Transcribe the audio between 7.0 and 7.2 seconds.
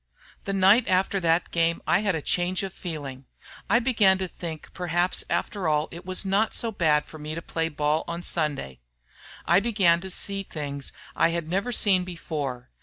for